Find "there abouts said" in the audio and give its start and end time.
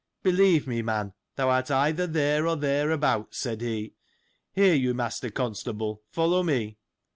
2.55-3.61